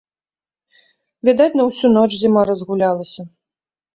Відаць, 1.29 1.57
на 1.61 1.67
ўсю 1.69 1.91
ноч 1.97 2.07
зіма 2.21 2.41
разгулялася. 2.51 3.21